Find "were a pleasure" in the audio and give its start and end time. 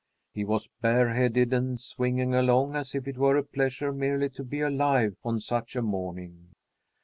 3.19-3.93